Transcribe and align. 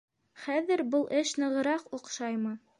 Хәҙер 0.45 0.83
был 0.95 1.05
эш 1.19 1.35
нығыраҡ 1.45 1.97
оҡшаймы? 2.01 2.59